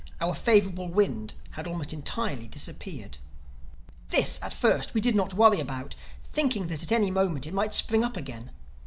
Our 0.19 0.33
favorable 0.33 0.87
wind 0.87 1.35
had 1.51 1.67
almost 1.67 1.93
entirely 1.93 2.47
disappeared. 2.47 3.19
This, 4.09 4.39
at 4.41 4.51
first, 4.51 4.95
we 4.95 4.99
did 4.99 5.13
not 5.15 5.35
worry 5.35 5.59
about, 5.59 5.93
thinking 6.23 6.65
that 6.69 6.81
at 6.81 6.91
any 6.91 7.11
moment 7.11 7.45
it 7.45 7.53
might 7.53 7.75
spring 7.75 8.03
up 8.03 8.17
again. 8.17 8.49